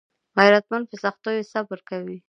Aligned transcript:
غیرتمند 0.39 0.85
په 0.91 0.95
سختیو 1.03 1.49
صبر 1.53 1.79
کوي 1.89 2.17